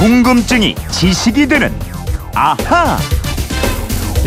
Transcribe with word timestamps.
궁금증이 0.00 0.76
지식이 0.90 1.46
되는 1.46 1.70
아하. 2.34 2.96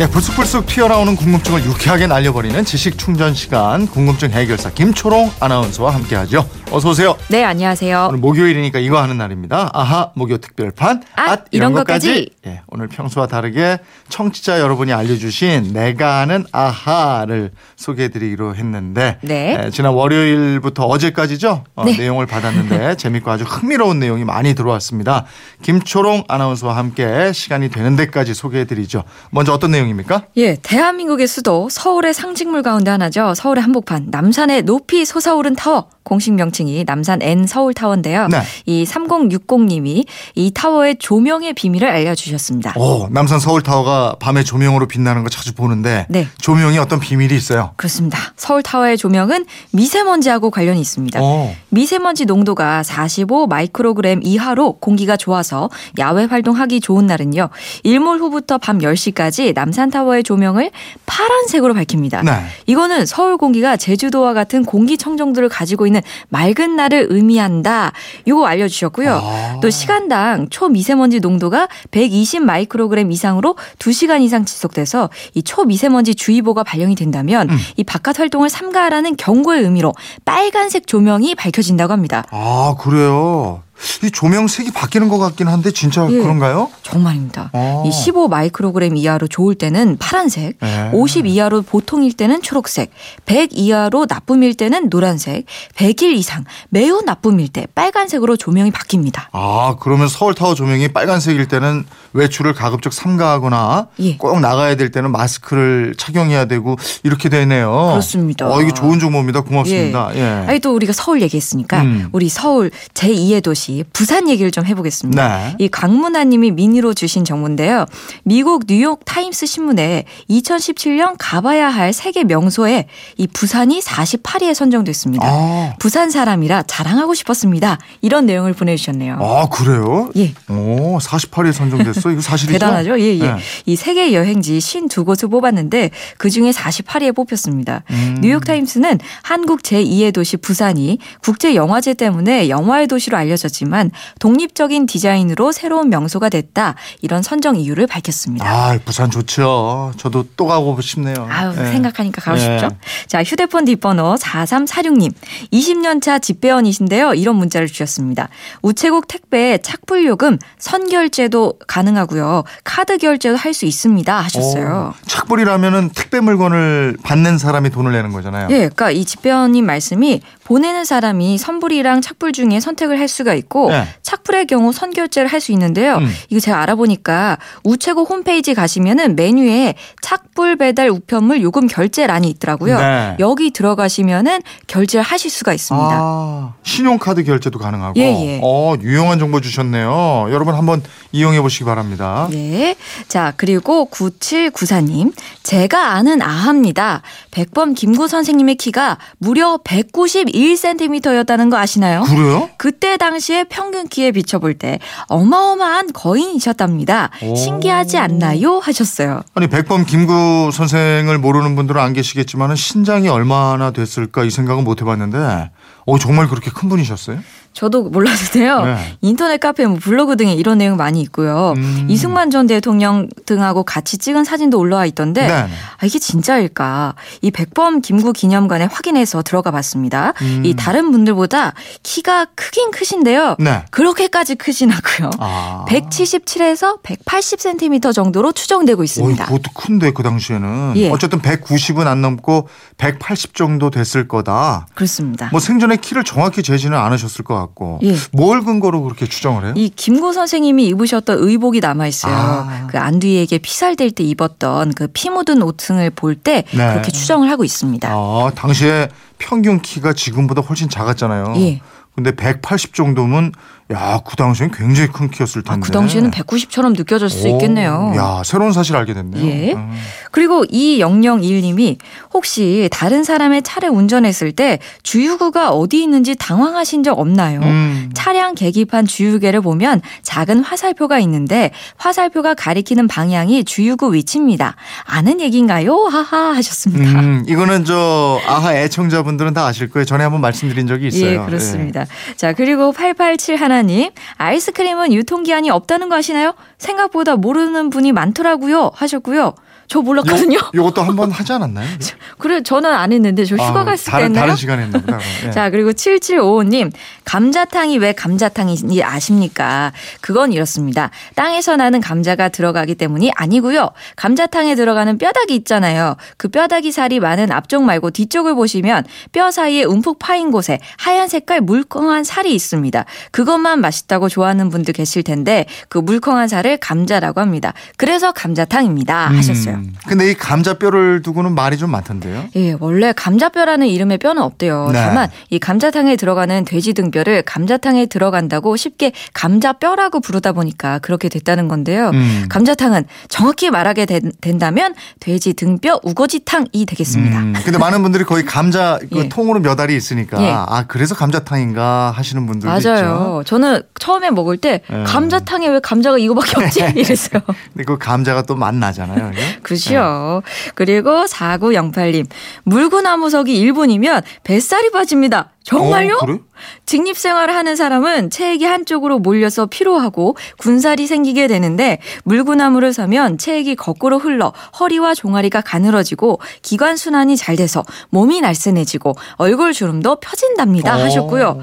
예, 0.00 0.08
불쑥불쑥 0.08 0.66
튀어나오는 0.66 1.14
궁금증을 1.14 1.64
유쾌하게 1.64 2.08
날려버리는 2.08 2.64
지식 2.64 2.98
충전 2.98 3.32
시간 3.32 3.86
궁금증 3.86 4.30
해결사 4.30 4.70
김초롱 4.70 5.30
아나운서와 5.38 5.94
함께하죠. 5.94 6.48
어서 6.72 6.90
오세요. 6.90 7.16
네, 7.28 7.44
안녕하세요. 7.44 8.06
오늘 8.08 8.18
목요일이니까 8.18 8.80
이거 8.80 9.00
하는 9.00 9.18
날입니다. 9.18 9.70
아하 9.72 10.10
목요 10.16 10.38
특별판 10.38 11.04
앗, 11.14 11.44
이런 11.52 11.72
것까지. 11.74 12.28
예, 12.44 12.62
오늘 12.66 12.88
평소와 12.88 13.28
다르게 13.28 13.78
청취자 14.08 14.58
여러분이 14.58 14.92
알려주신 14.92 15.72
내가 15.72 16.18
아는 16.18 16.44
아하를 16.50 17.52
소개해드리기로 17.76 18.56
했는데 18.56 19.18
네. 19.22 19.62
예, 19.66 19.70
지난 19.70 19.92
월요일부터 19.92 20.86
어제까지죠 20.86 21.62
어, 21.76 21.84
네. 21.84 21.96
내용을 21.96 22.26
받았는데 22.26 22.96
재밌고 22.98 23.30
아주 23.30 23.44
흥미로운 23.44 24.00
내용이 24.00 24.24
많이 24.24 24.56
들어왔습니다. 24.56 25.26
김초롱 25.62 26.24
아나운서와 26.26 26.76
함께 26.76 27.30
시간이 27.32 27.68
되는 27.68 27.94
데까지 27.94 28.34
소개해드리죠. 28.34 29.04
먼저 29.30 29.52
어떤 29.52 29.70
내용 29.70 29.83
입니까? 29.88 30.24
예, 30.36 30.56
대한민국의 30.56 31.26
수도 31.26 31.68
서울의 31.70 32.14
상징물 32.14 32.62
가운데 32.62 32.90
하나죠. 32.90 33.34
서울의 33.34 33.62
한복판 33.62 34.08
남산에 34.10 34.62
높이 34.62 35.04
솟아오른 35.04 35.54
타워. 35.54 35.88
공식 36.04 36.34
명칭이 36.34 36.84
남산 36.84 37.22
N 37.22 37.46
서울 37.46 37.72
타워인데요. 37.72 38.28
네. 38.28 38.42
이 38.66 38.84
3060님이 38.84 40.04
이 40.34 40.50
타워의 40.52 40.96
조명의 40.98 41.54
비밀을 41.54 41.88
알려주셨습니다. 41.88 42.74
오, 42.76 43.08
남산 43.10 43.40
서울 43.40 43.62
타워가 43.62 44.16
밤에 44.20 44.44
조명으로 44.44 44.86
빛나는 44.86 45.22
거 45.22 45.30
자주 45.30 45.54
보는데 45.54 46.06
네. 46.10 46.28
조명이 46.38 46.76
어떤 46.78 47.00
비밀이 47.00 47.34
있어요? 47.34 47.72
그렇습니다. 47.76 48.18
서울 48.36 48.62
타워의 48.62 48.98
조명은 48.98 49.46
미세먼지하고 49.72 50.50
관련이 50.50 50.80
있습니다. 50.80 51.22
오. 51.22 51.54
미세먼지 51.70 52.26
농도가 52.26 52.82
45 52.82 53.46
마이크로그램 53.46 54.20
이하로 54.22 54.74
공기가 54.80 55.16
좋아서 55.16 55.70
야외 55.98 56.24
활동하기 56.24 56.80
좋은 56.80 57.06
날은요. 57.06 57.48
일몰 57.82 58.18
후부터 58.18 58.58
밤 58.58 58.78
10시까지 58.78 59.54
남산 59.54 59.73
타워의 59.90 60.22
조명을 60.22 60.70
파란색으로 61.04 61.74
밝힙니다. 61.74 62.22
네. 62.22 62.32
이거는 62.66 63.06
서울 63.06 63.36
공기가 63.36 63.76
제주도와 63.76 64.32
같은 64.32 64.64
공기청정도를 64.64 65.48
가지고 65.48 65.86
있는 65.86 66.00
맑은 66.28 66.76
날을 66.76 67.08
의미한다. 67.10 67.92
이거 68.24 68.46
알려주셨고요. 68.46 69.20
아. 69.22 69.58
또 69.60 69.70
시간당 69.70 70.48
초미세먼지 70.48 71.20
농도가 71.20 71.68
120 71.90 72.44
마이크로그램 72.44 73.10
이상으로 73.10 73.56
2시간 73.78 74.22
이상 74.22 74.44
지속돼서 74.44 75.10
이 75.34 75.42
초미세먼지 75.42 76.14
주의보가 76.14 76.62
발령이 76.62 76.94
된다면 76.94 77.50
음. 77.50 77.58
이 77.76 77.84
바깥 77.84 78.20
활동을 78.20 78.48
삼가하라는 78.48 79.16
경고의 79.16 79.62
의미로 79.62 79.92
빨간색 80.24 80.86
조명이 80.86 81.34
밝혀진다고 81.34 81.92
합니다. 81.92 82.24
아, 82.30 82.76
그래요. 82.78 83.63
이 84.02 84.10
조명 84.10 84.46
색이 84.46 84.72
바뀌는 84.72 85.08
것 85.08 85.18
같긴 85.18 85.48
한데 85.48 85.70
진짜 85.70 86.06
예. 86.10 86.18
그런가요? 86.18 86.70
정말입니다. 86.82 87.50
어. 87.52 87.84
이15 87.86 88.28
마이크로그램 88.28 88.96
이하로 88.96 89.28
좋을 89.28 89.54
때는 89.54 89.96
파란색, 89.98 90.58
네. 90.60 90.90
50 90.92 91.26
이하로 91.26 91.62
보통일 91.62 92.12
때는 92.12 92.42
초록색, 92.42 92.90
100 93.26 93.50
이하로 93.52 94.06
나쁨일 94.08 94.54
때는 94.54 94.90
노란색, 94.90 95.46
100일 95.76 96.14
이상 96.16 96.44
매우 96.68 97.02
나쁨일 97.02 97.48
때 97.48 97.66
빨간색으로 97.74 98.36
조명이 98.36 98.70
바뀝니다. 98.70 99.26
아, 99.32 99.76
그러면 99.80 100.08
서울 100.08 100.34
타워 100.34 100.54
조명이 100.54 100.88
빨간색일 100.88 101.48
때는 101.48 101.84
외출을 102.12 102.54
가급적 102.54 102.92
삼가하거나 102.92 103.88
예. 104.00 104.16
꼭 104.16 104.40
나가야 104.40 104.76
될 104.76 104.90
때는 104.90 105.10
마스크를 105.10 105.94
착용해야 105.98 106.44
되고 106.46 106.76
이렇게 107.02 107.28
되네요. 107.28 107.70
그렇습니다. 107.70 108.48
어, 108.48 108.62
이게 108.62 108.72
좋은 108.72 109.00
정보입니다. 109.00 109.42
고맙습니다. 109.42 110.10
예. 110.14 110.22
아니 110.46 110.60
또 110.60 110.74
우리가 110.74 110.92
서울 110.92 111.22
얘기했으니까 111.22 111.82
음. 111.82 112.08
우리 112.12 112.28
서울 112.28 112.70
제2의 112.94 113.42
도시 113.42 113.63
부산 113.92 114.28
얘기를 114.28 114.50
좀 114.50 114.64
해보겠습니다. 114.66 115.38
네. 115.38 115.54
이 115.58 115.68
강문아님이 115.68 116.52
미니로 116.52 116.94
주신 116.94 117.24
정보인데요. 117.24 117.86
미국 118.22 118.64
뉴욕 118.66 119.04
타임스 119.04 119.46
신문에 119.46 120.04
2017년 120.28 121.16
가봐야 121.18 121.68
할 121.68 121.92
세계 121.92 122.24
명소에 122.24 122.86
이 123.16 123.26
부산이 123.26 123.80
48위에 123.80 124.54
선정됐습니다. 124.54 125.26
아, 125.26 125.74
부산 125.78 126.10
사람이라 126.10 126.64
자랑하고 126.64 127.14
싶었습니다. 127.14 127.78
이런 128.00 128.26
내용을 128.26 128.52
보내주셨네요. 128.52 129.18
아, 129.20 129.48
그래요? 129.48 130.10
예. 130.16 130.34
오, 130.48 130.98
48에 130.98 131.52
선정됐어? 131.52 132.10
이거 132.10 132.20
사실이죠? 132.20 132.52
대단하죠? 132.58 133.00
예, 133.00 133.16
예. 133.18 133.18
네. 133.18 133.36
이 133.66 133.76
세계 133.76 134.12
여행지 134.12 134.60
52 134.60 135.04
곳을 135.04 135.28
뽑았는데 135.28 135.90
그 136.18 136.30
중에 136.30 136.50
48위에 136.50 137.14
뽑혔습니다. 137.14 137.82
음. 137.90 138.18
뉴욕 138.20 138.44
타임스는 138.44 138.98
한국 139.22 139.62
제2의 139.62 140.12
도시 140.12 140.36
부산이 140.36 140.98
국제 141.22 141.54
영화제 141.54 141.94
때문에 141.94 142.48
영화의 142.48 142.86
도시로 142.86 143.16
알려졌 143.16 143.53
지만 143.54 143.90
독립적인 144.18 144.86
디자인으로 144.86 145.52
새로운 145.52 145.88
명소가 145.88 146.28
됐다. 146.28 146.74
이런 147.00 147.22
선정 147.22 147.56
이유를 147.56 147.86
밝혔습니다. 147.86 148.44
아, 148.46 148.78
부산 148.84 149.10
좋죠. 149.10 149.92
저도 149.96 150.26
또 150.36 150.46
가고 150.46 150.78
싶네요. 150.80 151.26
아유, 151.30 151.52
예. 151.58 151.66
생각하니까 151.72 152.20
가고 152.20 152.36
예. 152.38 152.42
싶죠? 152.42 152.68
자, 153.06 153.22
휴대폰 153.22 153.64
뒷번호 153.64 154.16
4346님. 154.16 155.12
20년 155.52 156.02
차 156.02 156.18
집배원이신데요. 156.18 157.14
이런 157.14 157.36
문자를 157.36 157.68
주셨습니다. 157.68 158.28
우체국 158.62 159.06
택배 159.08 159.58
착불 159.62 160.04
요금 160.06 160.38
선결제도 160.58 161.54
가능하고요. 161.66 162.44
카드 162.64 162.98
결제도 162.98 163.36
할 163.36 163.54
수 163.54 163.66
있습니다. 163.66 164.18
하셨어요. 164.18 164.92
오, 164.92 165.06
착불이라면은 165.06 165.90
택배 165.94 166.18
물건을 166.18 166.96
받는 167.04 167.38
사람이 167.38 167.70
돈을 167.70 167.92
내는 167.92 168.10
거잖아요. 168.10 168.48
예, 168.50 168.56
그러니까 168.56 168.90
이 168.90 169.04
집배원님 169.04 169.64
말씀이 169.64 170.20
보내는 170.44 170.84
사람이 170.84 171.38
선불이랑 171.38 172.00
착불 172.00 172.32
중에 172.32 172.60
선택을 172.60 172.98
할 173.00 173.08
수가 173.08 173.34
있고 173.34 173.70
네. 173.70 173.86
착불의 174.02 174.46
경우 174.46 174.72
선결제를 174.72 175.28
할 175.28 175.44
수 175.44 175.52
있는데요. 175.52 175.96
음. 175.96 176.10
이거 176.30 176.40
제가 176.40 176.62
알아보니까 176.62 177.36
우체국 177.64 178.08
홈페이지 178.08 178.54
가시면은 178.54 179.14
메뉴에 179.14 179.74
착불 180.00 180.56
배달 180.56 180.88
우편물 180.88 181.42
요금 181.42 181.66
결제란이 181.66 182.30
있더라고요. 182.30 182.78
네. 182.78 183.16
여기 183.18 183.50
들어가시면은 183.50 184.40
결제를 184.66 185.02
하실 185.02 185.30
수가 185.30 185.52
있습니다. 185.52 185.88
아, 185.90 186.54
신용카드 186.62 187.24
결제도 187.24 187.58
가능하고. 187.58 188.00
예, 188.00 188.04
예. 188.04 188.40
어, 188.42 188.74
유용한 188.80 189.18
정보 189.18 189.40
주셨네요. 189.42 190.28
여러분 190.30 190.54
한번 190.54 190.82
이용해 191.14 191.40
보시기 191.40 191.64
바랍니다. 191.64 192.26
네. 192.32 192.74
자, 193.06 193.32
그리고 193.36 193.88
9794님. 193.88 195.12
제가 195.44 195.92
아는 195.92 196.20
아합니다. 196.20 197.02
백범 197.30 197.74
김구 197.74 198.08
선생님의 198.08 198.56
키가 198.56 198.98
무려 199.18 199.58
191cm였다는 199.64 201.50
거 201.52 201.56
아시나요? 201.56 202.02
그래요? 202.02 202.50
그때 202.56 202.96
당시에 202.96 203.44
평균 203.44 203.86
키에 203.86 204.10
비춰볼 204.10 204.54
때 204.54 204.80
어마어마한 205.06 205.92
거인이셨답니다. 205.92 207.10
오. 207.22 207.36
신기하지 207.36 207.96
않나요? 207.98 208.58
하셨어요. 208.58 209.22
아니 209.34 209.46
백범 209.46 209.86
김구 209.86 210.50
선생을 210.52 211.18
모르는 211.18 211.54
분들은 211.54 211.80
안 211.80 211.92
계시겠지만 211.92 212.56
신장이 212.56 213.08
얼마나 213.08 213.70
됐을까 213.70 214.24
이 214.24 214.30
생각은 214.30 214.64
못 214.64 214.80
해봤는데 214.80 215.50
어 215.86 215.98
정말 215.98 216.26
그렇게 216.28 216.50
큰 216.50 216.68
분이셨어요? 216.68 217.20
저도 217.54 217.84
몰랐는데요. 217.84 218.64
네. 218.64 218.96
인터넷 219.00 219.38
카페, 219.38 219.64
뭐 219.64 219.78
블로그 219.80 220.16
등에 220.16 220.34
이런 220.34 220.58
내용 220.58 220.76
많이 220.76 221.00
있고요. 221.02 221.54
음. 221.56 221.86
이승만 221.88 222.30
전 222.30 222.48
대통령 222.48 223.08
등하고 223.26 223.62
같이 223.62 223.96
찍은 223.96 224.24
사진도 224.24 224.58
올라와 224.58 224.86
있던데 224.86 225.26
네. 225.28 225.32
아, 225.32 225.86
이게 225.86 226.00
진짜일까? 226.00 226.96
이 227.22 227.30
백범 227.30 227.80
김구 227.80 228.12
기념관에 228.12 228.64
확인해서 228.64 229.22
들어가 229.22 229.52
봤습니다. 229.52 230.14
음. 230.20 230.42
이 230.44 230.54
다른 230.56 230.90
분들보다 230.90 231.54
키가 231.84 232.26
크긴 232.34 232.72
크신데요. 232.72 233.36
네. 233.38 233.64
그렇게까지 233.70 234.34
크진 234.34 234.72
않고요. 234.72 235.10
아. 235.20 235.64
177에서 235.68 236.82
180cm 236.82 237.94
정도로 237.94 238.32
추정되고 238.32 238.82
있습니다. 238.82 239.26
그것도 239.26 239.52
큰데 239.54 239.92
그 239.92 240.02
당시에는 240.02 240.72
예. 240.76 240.90
어쨌든 240.90 241.22
190은 241.22 241.86
안 241.86 242.02
넘고 242.02 242.48
180 242.78 243.36
정도 243.36 243.70
됐을 243.70 244.08
거다. 244.08 244.66
그렇습니다. 244.74 245.28
뭐 245.30 245.38
생전에 245.38 245.76
키를 245.76 246.02
정확히 246.02 246.42
재지는 246.42 246.76
않으셨을 246.76 247.24
것 247.24 247.34
같고 247.36 247.43
예. 247.82 247.94
뭘 248.12 248.42
근거로 248.42 248.82
그렇게 248.82 249.06
추정을 249.06 249.44
해요? 249.44 249.54
이 249.56 249.68
김구 249.68 250.12
선생님이 250.12 250.66
입으셨던 250.68 251.18
의복이 251.20 251.60
남아 251.60 251.86
있어요. 251.86 252.14
아. 252.14 252.66
그 252.70 252.78
안뒤에게 252.78 253.38
피살될 253.38 253.90
때 253.92 254.04
입었던 254.04 254.72
그 254.74 254.88
피 254.94 255.10
묻은 255.10 255.42
옷등을 255.42 255.90
볼때 255.90 256.44
네. 256.52 256.56
그렇게 256.72 256.92
추정을 256.92 257.30
하고 257.30 257.44
있습니다. 257.44 257.88
아, 257.90 258.30
당시에 258.34 258.88
평균 259.18 259.60
키가 259.60 259.92
지금보다 259.92 260.40
훨씬 260.42 260.68
작았잖아요. 260.68 261.34
예. 261.38 261.60
근데 261.94 262.10
180 262.14 262.74
정도면 262.74 263.32
야, 263.72 264.00
그 264.04 264.16
당시엔 264.16 264.50
굉장히 264.50 264.88
큰 264.90 265.10
키였을 265.10 265.42
아, 265.46 265.52
텐데. 265.52 265.66
그 265.66 265.72
당시에는 265.72 266.10
190처럼 266.10 266.76
느껴질 266.76 267.08
수 267.10 267.26
오, 267.28 267.30
있겠네요. 267.32 267.92
야, 267.96 268.22
새로운 268.24 268.52
사실 268.52 268.76
알게 268.76 268.94
됐네요. 268.94 269.24
예. 269.26 269.52
음. 269.54 269.72
그리고 270.10 270.44
이영영일님이 270.48 271.78
혹시 272.12 272.68
다른 272.70 273.04
사람의 273.04 273.42
차를 273.42 273.68
운전했을 273.70 274.32
때 274.32 274.58
주유구가 274.82 275.50
어디 275.50 275.82
있는지 275.82 276.14
당황하신 276.14 276.82
적 276.82 276.98
없나요? 276.98 277.40
음. 277.40 277.90
차량 277.94 278.34
계기판 278.34 278.86
주유계를 278.86 279.40
보면 279.40 279.80
작은 280.02 280.44
화살표가 280.44 280.98
있는데 281.00 281.50
화살표가 281.76 282.34
가리키는 282.34 282.86
방향이 282.88 283.44
주유구 283.44 283.94
위치입니다. 283.94 284.56
아는 284.84 285.20
얘기인가요? 285.20 285.74
하하 285.90 286.34
하셨습니다. 286.36 287.00
음, 287.00 287.24
이거는 287.26 287.64
저 287.64 288.20
아하 288.26 288.54
애청자 288.54 288.94
청취자분들은 288.94 289.34
다 289.34 289.46
아실 289.46 289.68
거예요. 289.68 289.84
전에 289.84 290.04
한번 290.04 290.20
말씀드린 290.20 290.66
적이 290.66 290.88
있어요. 290.88 291.10
예, 291.10 291.16
그렇습니다. 291.18 291.86
자, 292.16 292.32
그리고 292.32 292.72
887 292.72 293.36
하나 293.36 293.62
님, 293.64 293.90
아이스크림은 294.16 294.92
유통기한이 294.92 295.50
없다는 295.50 295.88
거 295.88 295.96
아시나요? 295.96 296.34
생각보다 296.58 297.16
모르는 297.16 297.70
분이 297.70 297.92
많더라고요. 297.92 298.70
하셨고요. 298.74 299.34
저 299.68 299.80
몰랐거든요. 299.80 300.38
요, 300.38 300.50
요 300.54 300.62
것도 300.64 300.82
한 300.82 300.94
번 300.96 301.10
하지 301.10 301.32
않았나요? 301.32 301.66
그래, 302.18 302.42
저는 302.42 302.72
안 302.72 302.92
했는데, 302.92 303.24
저 303.24 303.34
휴가 303.36 303.60
아, 303.60 303.64
갔을 303.64 303.84
때 303.86 303.90
다른, 303.90 304.04
했나요? 304.06 304.20
다른 304.22 304.36
시간에 304.36 304.62
했나 304.64 304.78
보다. 304.80 304.98
예. 305.26 305.30
자, 305.32 305.50
그리고 305.50 305.72
7755님, 305.72 306.70
감자탕이 307.04 307.78
왜 307.78 307.92
감자탕인지 307.92 308.82
아십니까? 308.82 309.72
그건 310.00 310.32
이렇습니다. 310.32 310.90
땅에서 311.14 311.56
나는 311.56 311.80
감자가 311.80 312.28
들어가기 312.28 312.74
때문이 312.76 313.10
아니고요. 313.16 313.70
감자탕에 313.96 314.54
들어가는 314.54 314.98
뼈다귀 314.98 315.34
있잖아요. 315.36 315.96
그 316.16 316.28
뼈다귀 316.28 316.72
살이 316.72 317.00
많은 317.00 317.32
앞쪽 317.32 317.62
말고 317.64 317.90
뒤쪽을 317.90 318.34
보시면 318.34 318.84
뼈 319.12 319.30
사이에 319.30 319.64
움푹 319.64 319.98
파인 319.98 320.30
곳에 320.30 320.58
하얀 320.78 321.08
색깔 321.08 321.40
물컹한 321.40 322.04
살이 322.04 322.34
있습니다. 322.34 322.84
그것만 323.10 323.60
맛있다고 323.60 324.08
좋아하는 324.08 324.50
분들 324.50 324.74
계실 324.74 325.02
텐데 325.02 325.46
그 325.68 325.78
물컹한 325.78 326.28
살을 326.28 326.56
감자라고 326.58 327.20
합니다. 327.20 327.52
그래서 327.76 328.12
감자탕입니다. 328.12 329.08
하셨어요. 329.08 329.54
음, 329.56 329.63
근데 329.86 330.10
이 330.10 330.14
감자뼈를 330.14 331.02
두고는 331.02 331.34
말이 331.34 331.56
좀 331.56 331.70
많던데요. 331.70 332.24
예, 332.36 332.56
원래 332.60 332.92
감자뼈라는 332.92 333.66
이름의 333.68 333.98
뼈는 333.98 334.22
없대요. 334.22 334.70
네. 334.72 334.80
다만 334.80 335.08
이 335.30 335.38
감자탕에 335.38 335.96
들어가는 335.96 336.44
돼지 336.44 336.74
등뼈를 336.74 337.22
감자탕에 337.22 337.86
들어간다고 337.86 338.56
쉽게 338.56 338.92
감자뼈라고 339.14 340.00
부르다 340.00 340.32
보니까 340.32 340.78
그렇게 340.80 341.08
됐다는 341.08 341.48
건데요. 341.48 341.90
음. 341.94 342.26
감자탕은 342.28 342.84
정확히 343.08 343.50
말하게 343.50 343.86
된, 343.86 344.12
된다면 344.20 344.74
돼지 345.00 345.32
등뼈 345.34 345.80
우거지탕이 345.82 346.66
되겠습니다. 346.66 347.18
음, 347.20 347.34
근데 347.44 347.58
많은 347.58 347.82
분들이 347.82 348.04
거의 348.04 348.24
감자 348.24 348.78
그 348.92 348.98
예. 348.98 349.08
통으로 349.08 349.40
몇 349.40 349.58
알이 349.58 349.74
있으니까 349.76 350.22
예. 350.22 350.30
아 350.34 350.64
그래서 350.68 350.94
감자탕인가 350.94 351.90
하시는 351.90 352.26
분들도 352.26 352.48
맞아요. 352.52 353.22
저는 353.24 353.62
처음에 353.78 354.10
먹을 354.10 354.36
때 354.36 354.60
예. 354.70 354.82
감자탕에 354.84 355.48
왜 355.48 355.60
감자가 355.60 355.98
이거밖에 355.98 356.42
없지? 356.44 356.60
이랬어요. 356.76 357.14
있죠. 357.14 357.20
근데 357.52 357.64
그 357.64 357.78
감자가 357.78 358.22
또 358.22 358.34
맛 358.34 358.54
나잖아요. 358.54 359.12
이게? 359.50 359.74
그죠. 359.74 360.22
그리고 360.54 361.04
4908님. 361.04 362.06
물구나무서기 362.44 363.44
1분이면 363.52 364.02
뱃살이 364.22 364.70
빠집니다. 364.70 365.30
정말요? 365.44 365.96
어, 365.96 366.06
그래? 366.06 366.18
직립 366.64 366.96
생활을 366.96 367.34
하는 367.34 367.54
사람은 367.54 368.08
체액이 368.08 368.44
한쪽으로 368.46 368.98
몰려서 368.98 369.44
피로하고 369.46 370.16
군살이 370.38 370.86
생기게 370.86 371.26
되는데 371.26 371.78
물구나무를 372.04 372.72
서면 372.72 373.18
체액이 373.18 373.56
거꾸로 373.56 373.98
흘러 373.98 374.32
허리와 374.58 374.94
종아리가 374.94 375.42
가늘어지고 375.42 376.20
기관 376.40 376.76
순환이 376.76 377.16
잘 377.16 377.36
돼서 377.36 377.62
몸이 377.90 378.22
날씬해지고 378.22 378.94
얼굴 379.16 379.52
주름도 379.52 379.96
펴진답니다 379.96 380.76
어. 380.76 380.80
하셨고요. 380.82 381.40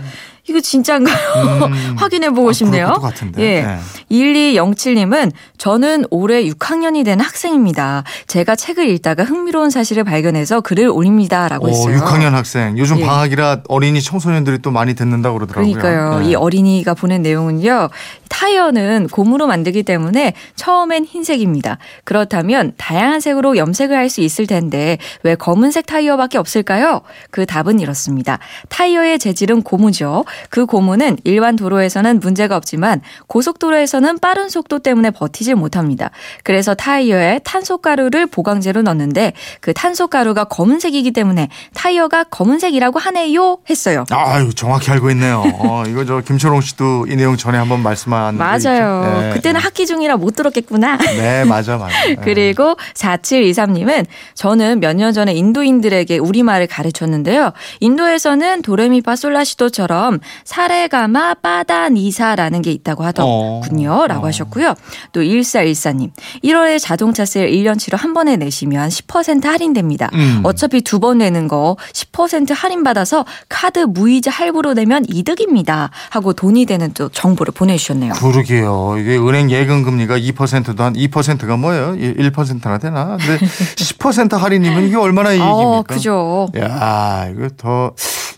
이거 0.52 0.62
진짜인가요? 0.62 1.18
음. 1.66 1.96
확인해 1.98 2.30
보고 2.30 2.50
아, 2.50 2.54
싶네요. 2.54 2.88
같은데. 2.94 3.42
예. 3.42 3.62
네. 3.64 3.80
1207님은 4.12 5.32
저는 5.58 6.06
올해 6.12 6.44
6학년이 6.44 7.04
된 7.04 7.20
학생입니다. 7.20 8.04
제가 8.28 8.56
책을 8.56 8.88
읽다가 8.90 9.24
흥미로운 9.24 9.70
사실을 9.70 10.04
발견해서 10.04 10.62
글을 10.62 10.88
올립니다라고 10.90 11.66
오, 11.66 11.70
했어요. 11.70 11.98
6학년 12.00 12.32
학생. 12.32 12.78
요즘 12.78 13.00
예. 13.00 13.06
방학이라 13.06 13.62
어린이 13.68 14.02
청소년들이 14.02 14.60
또 14.60 14.72
많이 14.72 14.94
듣는다고 14.94 15.38
그러더라고요. 15.40 15.74
그러니까요. 15.74 16.20
네. 16.20 16.30
이 16.30 16.36
어린이가 16.36 16.94
보낸 16.94 17.22
내용은요. 17.22 17.90
타이어는 18.30 19.08
고무로 19.12 19.46
만들기 19.48 19.84
때문에 19.84 20.34
처음엔 20.56 21.06
흰색입니다. 21.06 21.78
그렇다면 22.06 22.74
다양한 22.78 23.20
색으로 23.20 23.58
염색을 23.58 23.98
할 23.98 24.12
수 24.12 24.20
있을 24.20 24.46
텐데 24.46 24.98
왜 25.24 25.36
검은색 25.36 25.86
타이어밖에 25.86 26.38
없을까요? 26.38 27.00
그 27.32 27.46
답은 27.46 27.80
이렇습니다. 27.80 28.40
타이어의 28.68 29.20
재질은 29.20 29.62
고무죠. 29.62 30.26
그 30.50 30.66
고무는 30.66 31.18
일반 31.24 31.56
도로에서는 31.56 32.20
문제가 32.20 32.56
없지만 32.56 33.02
고속도로에서는 33.28 34.20
빠른 34.20 34.50
속도 34.50 34.80
때문에 34.80 35.12
버티질 35.12 35.56
못합니다. 35.56 36.12
그래서 36.44 36.74
타이어에 36.74 37.40
탄소가루를 37.44 38.28
보강제로 38.28 38.82
넣는데 38.84 39.34
그 39.60 39.74
탄소가루가 39.74 40.46
검은색이기 40.46 41.12
때문에 41.12 41.50
타이어가 41.74 42.24
검은색이라고 42.26 43.00
하네요 43.00 43.58
했어요. 43.70 44.06
아유 44.12 44.54
정확히 44.54 44.92
알고 44.92 45.10
있네요. 45.12 45.44
어, 45.60 45.84
이거 45.88 46.06
저 46.06 46.22
김철홍 46.22 46.62
씨도 46.62 47.08
이 47.10 47.16
내용 47.16 47.36
전에 47.38 47.58
한번 47.58 47.82
말씀한 47.84 48.38
거 48.38 48.44
맞아요. 48.44 49.20
네. 49.22 49.30
그때는 49.34 49.60
학기 49.60 49.86
중이라 49.86 50.18
못 50.18 50.36
들었겠구나. 50.36 50.98
네 50.98 51.44
맞아 51.44 51.78
맞아. 51.78 51.92
네. 52.08 52.16
그리고 52.16 52.76
4723님은 52.94 54.06
저는 54.36 54.80
몇 54.80 54.92
년 54.92 55.14
전에 55.14 55.34
인도인들에게 55.34 56.18
우리말을 56.20 56.68
가르쳤는데요. 56.68 57.54
인도에서는 57.80 58.62
도레미파솔라시도처럼 58.62 60.20
사레가마 60.46 61.36
빠다니사라는 61.36 62.62
게 62.62 62.72
있다고 62.72 63.04
하더군요. 63.04 63.92
어. 63.94 64.08
라고 64.08 64.24
어. 64.24 64.28
하셨고요. 64.28 64.74
또 65.12 65.22
1414님. 65.22 66.12
1월에 66.44 66.80
자동차 66.80 67.26
세일 67.26 67.52
1년치로 67.52 67.98
한 67.98 68.14
번에 68.14 68.38
내시면 68.38 68.90
10% 68.90 69.44
할인됩니다. 69.46 70.10
음. 70.14 70.42
어차피 70.44 70.82
두 70.82 71.02
번 71.02 71.18
내는 71.18 71.48
거 71.48 71.78
10% 71.94 72.54
할인받아서 72.56 73.26
카드 73.50 73.80
무이자 73.80 74.30
할부로 74.30 74.76
내면 74.76 75.04
이득입니다. 75.08 75.90
하고 76.12 76.34
돈이 76.34 76.68
되는 76.68 76.94
또 76.94 77.10
정보를 77.10 77.54
보내주셨네요. 77.56 78.14
그러게요. 78.14 78.98
이게 79.00 79.18
은행 79.18 79.50
예금 79.50 79.82
금리가 79.82 80.20
2%도 80.20 80.84
한 80.84 80.94
2%가 80.94 81.58
뭐예요? 81.58 81.94
1%나 81.94 82.78
되나? 82.78 83.18
근데 83.18 83.38
10% 83.78 84.38
할인이면 84.38 84.88
이게 84.88 84.96
얼마나 84.96 85.32
이익입니까? 85.32 85.56
어, 85.58 85.84
그죠. 85.88 86.50
야, 86.60 87.28
이거 87.36 87.50
더, 87.58 87.94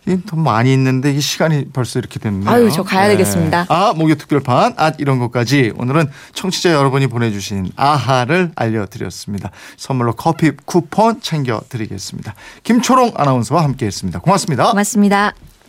이더 0.08 0.38
많이 0.38 0.72
있는데 0.72 1.12
이 1.12 1.20
시간이 1.20 1.66
벌써 1.74 2.00
이렇게 2.00 2.20
됐네요. 2.20 2.50
아유, 2.50 2.72
저 2.72 2.84
가야 2.84 3.08
되겠습니다. 3.10 3.66
아, 3.70 3.94
목요 3.96 4.16
특별판, 4.16 4.76
아, 4.78 4.92
이런 4.98 5.20
것까지 5.20 5.74
오늘은 5.76 6.10
청취자 6.34 6.72
여러분이 6.74 7.08
보내주신 7.08 7.72
아하를 7.76 8.52
알려드렸습니다. 8.56 9.52
선물로 9.78 10.14
커피 10.14 10.52
쿠폰 10.66 11.22
챙겨드리겠습니다. 11.22 12.36
김초롱 12.64 13.14
아나운서와 13.16 13.64
함께 13.64 13.86
했습니다. 13.86 14.20
고맙습니다. 14.20 14.70
고맙습니다. 14.70 15.34